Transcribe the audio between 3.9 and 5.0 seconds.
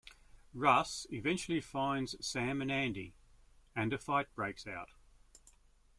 a fight breaks out.